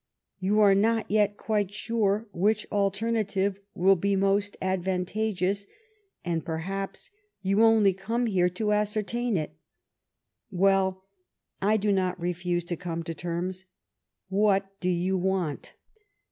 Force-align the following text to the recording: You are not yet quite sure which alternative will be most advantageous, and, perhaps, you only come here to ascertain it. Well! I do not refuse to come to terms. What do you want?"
You 0.39 0.59
are 0.61 0.73
not 0.73 1.11
yet 1.11 1.37
quite 1.37 1.69
sure 1.71 2.27
which 2.33 2.65
alternative 2.71 3.59
will 3.75 3.95
be 3.95 4.15
most 4.15 4.57
advantageous, 4.59 5.67
and, 6.25 6.43
perhaps, 6.43 7.11
you 7.43 7.61
only 7.61 7.93
come 7.93 8.25
here 8.25 8.49
to 8.49 8.71
ascertain 8.73 9.37
it. 9.37 9.55
Well! 10.51 11.03
I 11.61 11.77
do 11.77 11.91
not 11.91 12.19
refuse 12.19 12.63
to 12.63 12.75
come 12.75 13.03
to 13.03 13.13
terms. 13.13 13.65
What 14.27 14.65
do 14.79 14.89
you 14.89 15.19
want?" 15.19 15.75